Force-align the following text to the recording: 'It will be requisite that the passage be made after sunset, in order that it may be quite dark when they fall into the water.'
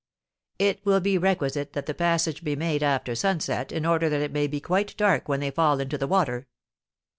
'It 0.57 0.83
will 0.83 0.99
be 0.99 1.15
requisite 1.15 1.73
that 1.73 1.85
the 1.85 1.93
passage 1.93 2.43
be 2.43 2.55
made 2.55 2.81
after 2.81 3.13
sunset, 3.13 3.71
in 3.71 3.85
order 3.85 4.09
that 4.09 4.19
it 4.19 4.31
may 4.33 4.47
be 4.47 4.59
quite 4.59 4.97
dark 4.97 5.29
when 5.29 5.39
they 5.41 5.51
fall 5.51 5.79
into 5.79 5.95
the 5.95 6.07
water.' 6.07 6.47